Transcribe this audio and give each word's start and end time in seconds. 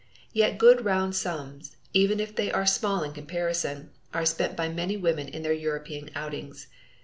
Yet 0.33 0.57
good 0.57 0.83
round 0.83 1.15
sums, 1.15 1.75
even 1.93 2.19
if 2.19 2.35
they 2.35 2.51
are 2.51 2.65
small 2.65 3.03
in 3.03 3.13
comparison, 3.13 3.91
are 4.15 4.25
spent 4.25 4.55
by 4.57 4.67
many 4.67 4.97
women 4.97 5.27
in 5.27 5.43
their 5.43 5.53
European 5.53 6.09
outings. 6.15 6.65